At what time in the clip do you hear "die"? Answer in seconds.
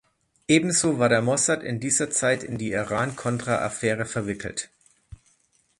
2.57-2.71